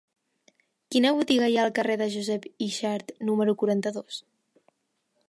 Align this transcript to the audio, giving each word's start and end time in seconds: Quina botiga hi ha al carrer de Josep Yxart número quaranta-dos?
Quina 0.95 1.11
botiga 1.19 1.49
hi 1.51 1.59
ha 1.59 1.65
al 1.69 1.75
carrer 1.79 1.97
de 2.03 2.07
Josep 2.15 2.49
Yxart 2.69 3.13
número 3.29 3.57
quaranta-dos? 3.65 4.23